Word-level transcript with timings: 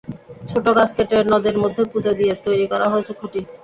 ছোট 0.49 0.65
গাছ 0.77 0.89
কেটে 0.97 1.17
নদের 1.31 1.55
মধ্যে 1.63 1.83
পুঁতে 1.91 2.11
দিয়ে 2.19 2.33
তৈরি 2.45 2.65
করা 2.71 2.87
হয়েছে 2.89 3.11
খুঁটি। 3.19 3.41